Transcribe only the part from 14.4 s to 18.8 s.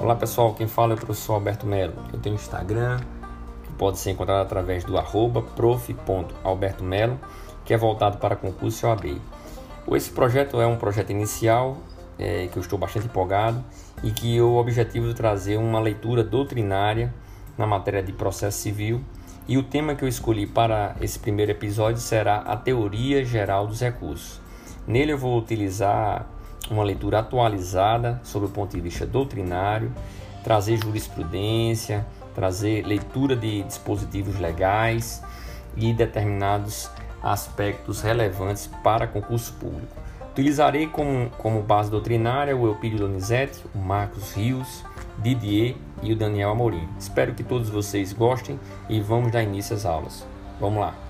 o objetivo é trazer uma leitura doutrinária na matéria de processo